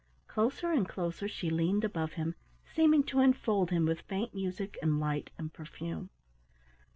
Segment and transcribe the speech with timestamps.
[0.27, 2.33] Closer and closer she leaned above him,
[2.65, 6.09] seeming to enfold him with faint music and light and perfume.